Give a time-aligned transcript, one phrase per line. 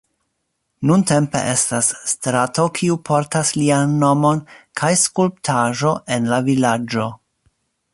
[0.91, 4.43] Nuntempe estas strato kiu portas lian nomon
[4.83, 7.11] kaj skulptaĵo en la vilaĝo.